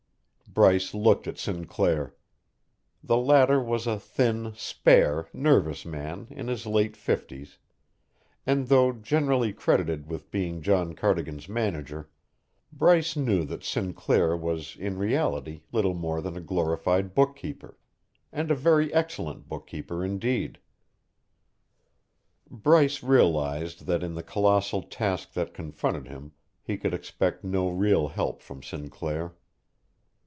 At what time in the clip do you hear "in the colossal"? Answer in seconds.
24.03-24.81